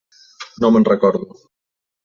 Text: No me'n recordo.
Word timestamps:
No 0.65 0.71
me'n 0.77 0.89
recordo. 0.89 1.39